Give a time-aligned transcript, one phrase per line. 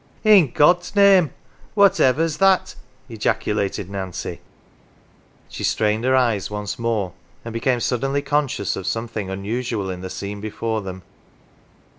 [0.35, 1.29] "In God's name,
[1.77, 2.73] whatever^ that?"
[3.07, 4.41] ejaculated Nancy.
[5.47, 7.13] She strained her eyes once more,
[7.45, 11.03] and became sud denly conscious of something unusual in the scene before them.